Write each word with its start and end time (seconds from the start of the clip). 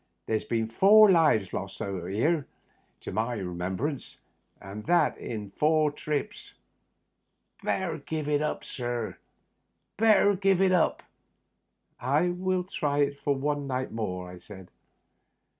There's 0.25 0.45
been 0.45 0.67
four 0.67 1.11
lives 1.11 1.53
lost 1.53 1.79
out 1.79 1.89
o' 2.01 2.07
here 2.07 2.47
to 3.01 3.11
my 3.11 3.39
own 3.39 3.55
remem 3.59 3.77
brance, 3.77 4.17
and 4.59 4.83
that 4.87 5.15
in 5.19 5.51
four 5.51 5.91
trips. 5.91 6.55
Better 7.63 7.99
give 7.99 8.27
it 8.27 8.41
up, 8.41 8.63
sir— 8.63 9.19
better 9.97 10.35
give 10.35 10.59
it 10.59 10.71
up!"" 10.71 11.03
I 11.99 12.29
will 12.31 12.63
try 12.63 13.01
it 13.03 13.19
for 13.19 13.35
one 13.35 13.67
night 13.67 13.91
more," 13.91 14.27
I 14.27 14.39
said. 14.39 14.71